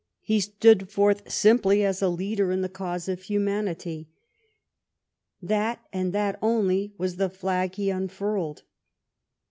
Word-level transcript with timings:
He 0.23 0.39
stood 0.39 0.89
forth 0.89 1.31
sim 1.31 1.59
ply 1.59 1.75
as 1.81 2.01
a 2.01 2.09
leader 2.09 2.51
in 2.51 2.61
the 2.61 2.69
cause 2.69 3.07
of 3.07 3.21
humanity; 3.21 4.09
that, 5.39 5.85
and 5.93 6.11
that 6.11 6.39
only, 6.41 6.95
was 6.97 7.17
the 7.17 7.29
flag 7.29 7.75
he 7.75 7.91
unfurled. 7.91 8.63